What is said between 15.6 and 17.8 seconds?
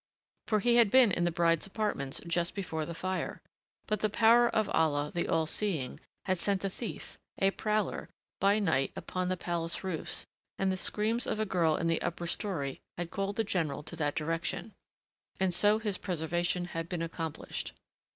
his preservation had been accomplished.